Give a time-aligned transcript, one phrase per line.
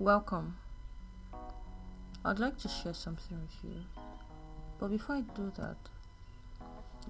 [0.00, 0.56] Welcome.
[2.24, 3.82] I'd like to share something with you.
[4.78, 5.76] But before I do that,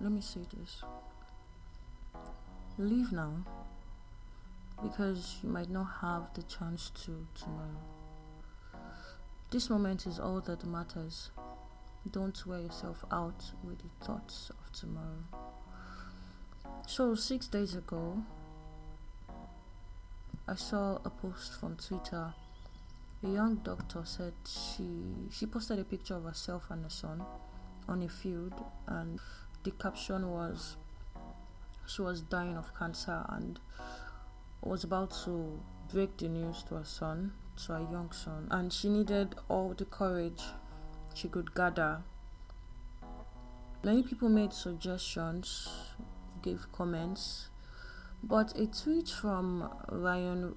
[0.00, 0.82] let me say this.
[2.78, 3.44] Leave now
[4.82, 7.78] because you might not have the chance to tomorrow.
[9.52, 11.30] This moment is all that matters.
[12.10, 15.22] Don't wear yourself out with the thoughts of tomorrow.
[16.88, 18.24] So, six days ago,
[20.48, 22.34] I saw a post from Twitter
[23.22, 24.88] a young doctor said she
[25.30, 27.22] she posted a picture of herself and her son
[27.88, 28.54] on a field
[28.86, 29.18] and
[29.64, 30.76] the caption was
[31.86, 33.58] she was dying of cancer and
[34.62, 35.60] was about to
[35.92, 37.32] break the news to her son
[37.66, 38.46] to her young son.
[38.50, 40.42] And she needed all the courage
[41.14, 42.02] she could gather.
[43.82, 45.68] Many people made suggestions
[46.42, 47.48] gave comments
[48.22, 50.54] but a tweet from ryan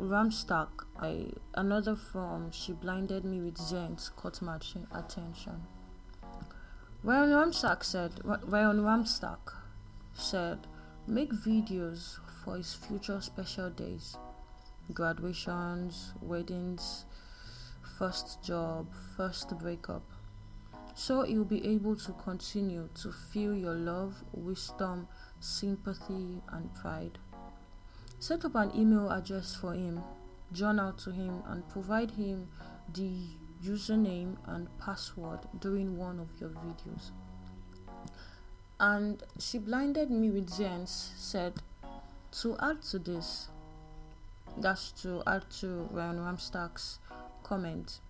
[0.00, 0.68] Ramstack,
[0.98, 5.62] I, another form, She Blinded Me with Zens caught my attention.
[7.02, 9.52] Ryan Ramstack said, Ryan Ramstack
[10.14, 10.66] said,
[11.06, 14.16] make videos for his future special days,
[14.92, 17.04] graduations, weddings,
[17.98, 20.02] first job, first breakup.
[20.94, 25.08] So you'll be able to continue to feel your love, wisdom,
[25.40, 27.18] sympathy, and pride.
[28.20, 30.02] Set up an email address for him,
[30.52, 32.48] journal to him, and provide him
[32.92, 33.10] the
[33.64, 37.12] username and password during one of your videos.
[38.78, 41.54] And she blinded me with Zens said,
[42.42, 43.48] to add to this,
[44.58, 46.98] that's to add to Ryan Ramstack's
[47.42, 48.00] comment.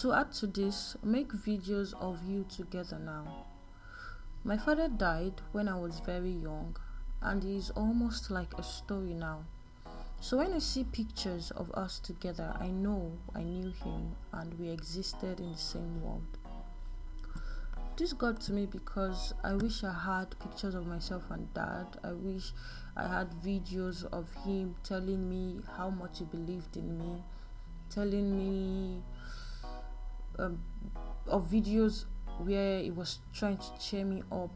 [0.00, 3.46] To add to this, make videos of you together now.
[4.44, 6.76] My father died when I was very young,
[7.22, 9.44] and it's almost like a story now.
[10.20, 14.68] So when I see pictures of us together, I know I knew him and we
[14.68, 16.26] existed in the same world.
[17.96, 21.86] This got to me because I wish I had pictures of myself and dad.
[22.04, 22.52] I wish
[22.96, 27.22] I had videos of him telling me how much he believed in me,
[27.90, 29.02] telling me
[30.38, 30.60] um,
[31.26, 32.04] of videos
[32.38, 34.50] where he was trying to cheer me up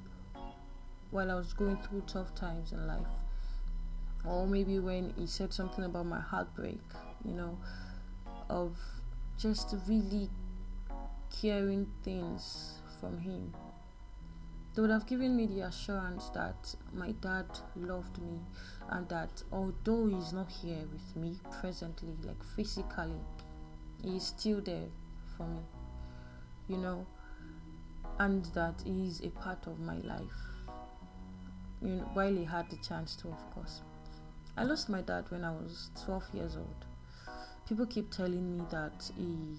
[1.12, 3.06] while I was going through tough times in life.
[4.24, 6.80] Or maybe when he said something about my heartbreak,
[7.24, 7.58] you know,
[8.48, 8.78] of
[9.38, 10.30] just really
[11.40, 13.52] caring things from him.
[14.74, 17.44] They would have given me the assurance that my dad
[17.76, 18.38] loved me
[18.88, 23.20] and that although he's not here with me presently, like physically,
[24.02, 24.88] he's still there
[25.36, 25.60] for me,
[26.68, 27.06] you know,
[28.18, 30.51] and that he's a part of my life
[31.82, 33.80] you know, while he had the chance to, of course.
[34.56, 36.84] I lost my dad when I was 12 years old.
[37.68, 39.58] People keep telling me that he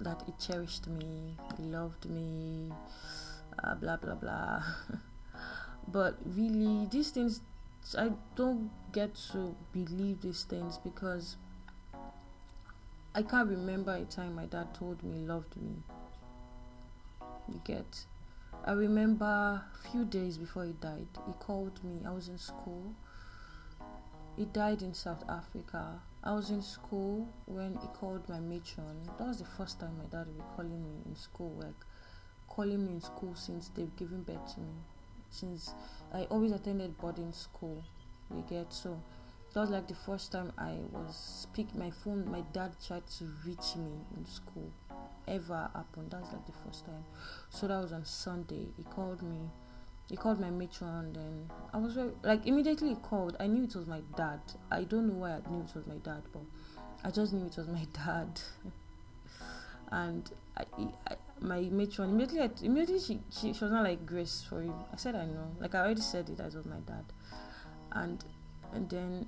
[0.00, 2.72] that he cherished me, he loved me,
[3.62, 4.62] uh, blah blah blah.
[5.88, 7.40] but really, these things
[7.96, 11.36] I don't get to believe these things because
[13.14, 15.82] I can't remember a time my dad told me he loved me.
[17.48, 18.04] You get
[18.64, 22.00] I remember a few days before he died, he called me.
[22.06, 22.94] I was in school.
[24.36, 26.00] He died in South Africa.
[26.22, 29.08] I was in school when he called my matron.
[29.18, 31.84] That was the first time my dad would be calling me in school, like
[32.48, 34.74] calling me in school since they've given birth to me.
[35.30, 35.74] Since
[36.12, 37.82] I always attended boarding school,
[38.34, 39.00] you get so
[39.54, 42.30] that was like the first time I was speak my phone.
[42.30, 44.70] My dad tried to reach me in school
[45.30, 46.10] ever happened.
[46.10, 47.04] That's like the first time.
[47.48, 48.66] So that was on Sunday.
[48.76, 49.50] He called me.
[50.08, 53.36] He called my matron, and I was very like immediately he called.
[53.38, 54.40] I knew it was my dad.
[54.70, 56.42] I don't know why I knew it was my dad, but
[57.04, 58.40] I just knew it was my dad.
[59.92, 60.64] and I,
[61.08, 64.74] I, my matron immediately, I, immediately she, she she was not like Grace for you.
[64.92, 65.52] I said I know.
[65.60, 66.40] Like I already said it.
[66.40, 67.04] It was my dad,
[67.92, 68.24] and
[68.72, 69.26] and then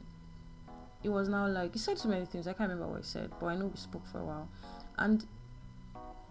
[1.04, 2.46] it was now like he said so many things.
[2.48, 4.48] I can't remember what he said, but I know we spoke for a while,
[4.98, 5.24] and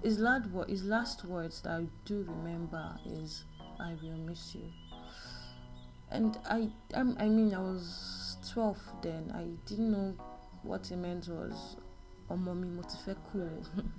[0.04, 3.44] his last, his last words that I do remember is,
[3.80, 4.72] "I will miss you."
[6.10, 9.32] And I, I'm, I mean, I was 12 then.
[9.34, 10.16] I didn't know
[10.64, 11.78] what he meant was,
[12.30, 13.66] "Omomi motifeku."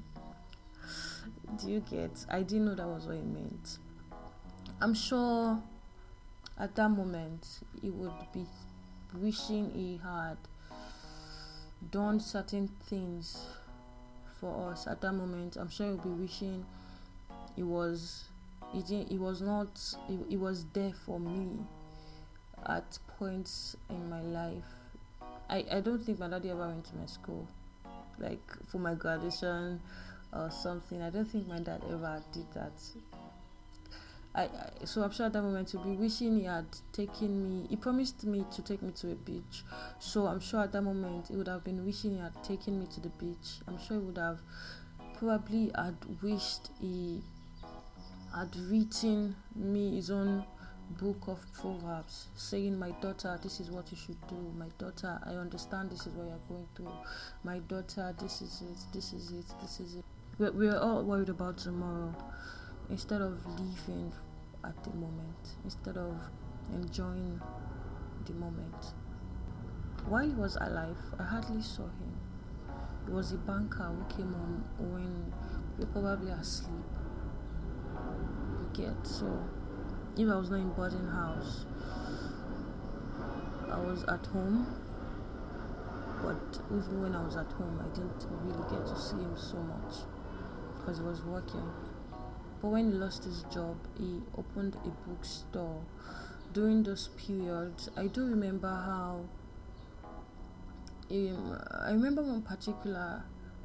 [1.60, 2.24] do you get?
[2.28, 3.78] I didn't know that was what he meant.
[4.80, 5.62] I'm sure
[6.58, 8.46] at that moment he would be
[9.14, 10.36] wishing he had
[11.90, 13.46] done certain things
[14.42, 15.56] for us at that moment.
[15.56, 16.66] I'm sure you'll be wishing
[17.56, 18.24] it was
[18.74, 19.68] it, it was not
[20.08, 21.64] it, it was there for me
[22.66, 24.64] at points in my life.
[25.48, 27.46] I, I don't think my daddy ever went to my school,
[28.18, 29.80] like for my graduation
[30.32, 31.02] or something.
[31.02, 32.72] I don't think my dad ever did that.
[34.34, 34.48] I, I,
[34.84, 37.66] so I'm sure at that moment he'll be wishing he had taken me.
[37.68, 39.62] He promised me to take me to a beach.
[39.98, 42.86] So I'm sure at that moment he would have been wishing he had taken me
[42.94, 43.60] to the beach.
[43.68, 44.40] I'm sure he would have
[45.18, 47.22] probably had wished he
[48.34, 50.44] had written me his own
[50.98, 55.30] book of proverbs saying my daughter this is what you should do my daughter i
[55.30, 56.92] understand this is what you're going through
[57.44, 60.04] my daughter this is it this is it this is it
[60.38, 62.14] we're, we're all worried about tomorrow
[62.92, 64.12] instead of living
[64.64, 66.14] at the moment instead of
[66.72, 67.40] enjoying
[68.26, 68.92] the moment
[70.06, 72.14] while he was alive i hardly saw him
[73.06, 75.32] he was a banker who came on when
[75.76, 76.70] we were probably asleep
[78.60, 79.42] you get so
[80.14, 81.64] if I was not in boarding house,
[83.70, 84.66] I was at home.
[86.22, 89.56] But even when I was at home, I didn't really get to see him so
[89.56, 90.04] much
[90.76, 91.68] because he was working.
[92.62, 95.82] But when he lost his job, he opened a bookstore.
[96.52, 99.24] During those periods, I do remember how.
[101.10, 103.24] Um, I remember one particular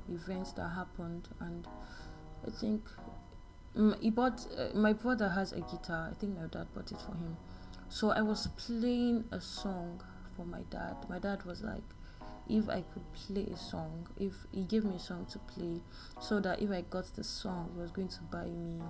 [0.10, 1.68] event that happened, and
[2.46, 2.90] I think
[4.02, 7.12] he bought uh, my brother has a guitar i think my dad bought it for
[7.12, 7.38] him
[7.90, 10.02] so i was playing a song
[10.36, 11.84] for my dad my dad was like
[12.50, 15.80] if i could play a song if he gave me a song to play
[16.22, 18.82] so that if i got the song he was going to buy me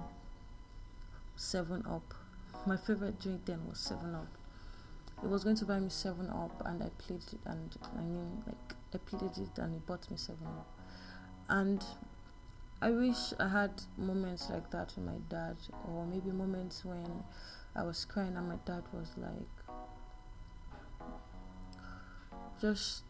[1.37, 2.13] seven up.
[2.65, 4.27] My favorite drink then was seven up.
[5.21, 8.43] He was going to buy me seven up and i played it and i mean
[8.45, 10.67] like i played it and he bought me seven up.
[11.49, 11.83] And
[12.81, 15.55] I wish I had moments like that with my dad,
[15.87, 17.23] or maybe moments when
[17.75, 19.56] I was crying and my dad was like,
[22.61, 23.03] just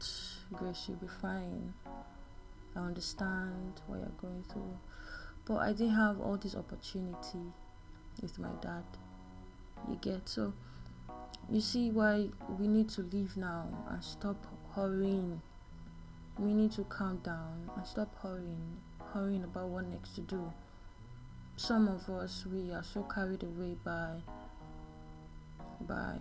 [0.53, 1.73] Grace, you'll be fine.
[2.75, 4.77] I understand what you're going through.
[5.45, 7.51] But I didn't have all this opportunity
[8.21, 8.83] with my dad.
[9.89, 10.53] You get so
[11.49, 14.37] you see why we need to leave now and stop
[14.73, 15.41] hurrying.
[16.39, 18.77] We need to calm down and stop hurrying
[19.13, 20.51] hurrying about what next to do.
[21.57, 24.21] Some of us we are so carried away by
[25.81, 26.15] by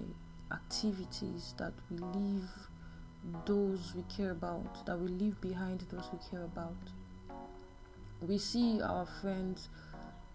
[0.53, 2.49] activities that we leave
[3.45, 6.77] those we care about, that we leave behind those we care about.
[8.21, 9.69] We see our friends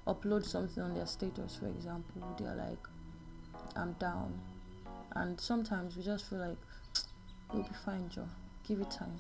[0.08, 2.88] upload something on their status, for example, they're like,
[3.76, 4.40] I'm down.
[5.16, 6.58] And sometimes we just feel like,
[7.54, 8.28] you'll be fine, Joe.
[8.68, 9.20] Give it time.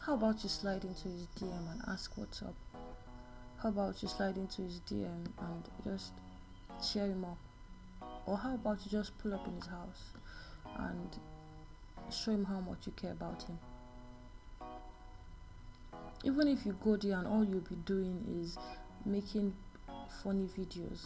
[0.00, 2.54] How about you slide into his DM and ask what's up?
[3.62, 6.12] How about you slide into his DM and just
[6.82, 7.38] cheer him up?
[8.26, 10.12] Or how about you just pull up in his house
[10.78, 11.18] and
[12.12, 13.58] show him how much you care about him?
[16.24, 18.58] Even if you go there and all you'll be doing is
[19.04, 19.54] making
[20.22, 21.00] funny videos,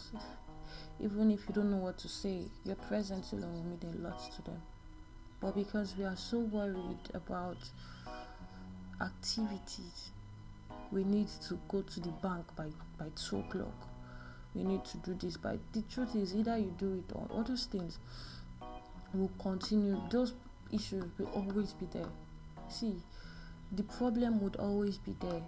[0.99, 4.19] even if you don't know what to say, your presence alone will mean a lot
[4.35, 4.61] to them.
[5.39, 7.57] But because we are so worried about
[9.01, 10.11] activities
[10.91, 12.67] we need to go to the bank by
[12.97, 13.89] by two o'clock
[14.53, 17.43] we need to do this but the truth is either you do it or all
[17.43, 17.97] those things
[19.13, 20.33] will continue those
[20.73, 22.09] issues will always be there
[22.69, 22.95] see
[23.71, 25.41] the problem would always be there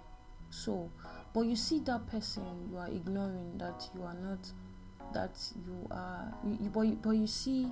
[0.50, 0.89] so
[1.34, 4.39] but you see that person you are ignoring that you are not
[5.13, 5.32] that
[5.65, 7.67] you are you, you, but, but you see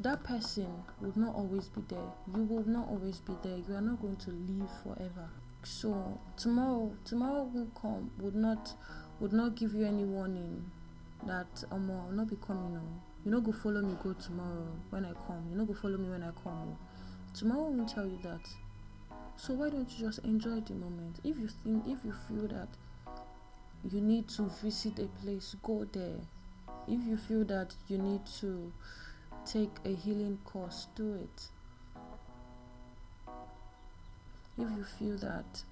[0.00, 0.66] that person
[1.00, 2.10] would not always be there.
[2.34, 3.58] You will not always be there.
[3.68, 5.28] You are not going to live forever.
[5.62, 8.10] So tomorrow, tomorrow will come.
[8.18, 8.72] Would not,
[9.20, 10.70] would not give you any warning
[11.26, 12.76] that um, I will not be coming.
[12.76, 13.13] Oh.
[13.24, 13.96] You know, go follow me.
[14.02, 15.46] Go tomorrow when I come.
[15.50, 16.76] You know, go follow me when I come.
[17.34, 18.46] Tomorrow will tell you that.
[19.36, 21.20] So why don't you just enjoy the moment?
[21.24, 22.68] If you think, if you feel that
[23.90, 26.20] you need to visit a place, go there.
[26.86, 28.72] If you feel that you need to
[29.46, 31.48] take a healing course, do it.
[34.56, 35.62] If you feel that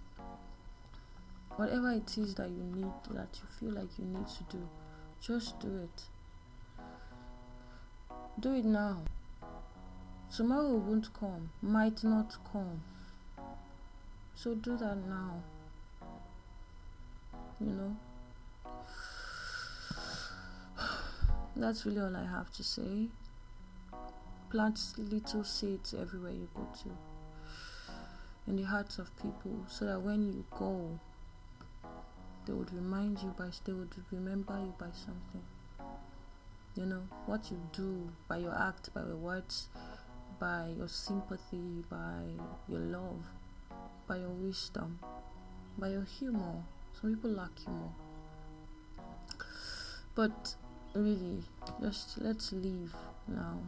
[1.56, 4.68] whatever it is that you need, that you feel like you need to do,
[5.20, 6.02] just do it.
[8.40, 9.02] Do it now.
[10.34, 12.82] Tomorrow won't come, might not come.
[14.34, 15.42] So do that now.
[17.60, 17.96] You know?
[21.56, 23.08] That's really all I have to say.
[24.50, 26.90] Plant little seeds everywhere you go to
[28.46, 30.98] in the hearts of people so that when you go,
[32.46, 35.42] they would remind you by, they would remember you by something.
[36.74, 39.68] You know, what you do by your act, by your words,
[40.40, 42.22] by your sympathy, by
[42.66, 43.24] your love,
[44.06, 44.98] by your wisdom,
[45.78, 46.62] by your humor.
[46.98, 47.90] Some people lack humor.
[50.14, 50.54] But
[50.94, 51.42] really,
[51.80, 52.94] just let's leave
[53.28, 53.58] now.